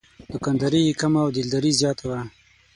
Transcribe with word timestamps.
دوکانداري 0.31 0.81
یې 0.87 0.93
کمه 1.01 1.19
او 1.25 1.29
دلداري 1.37 1.71
زیاته 1.79 2.03
وه. 2.09 2.19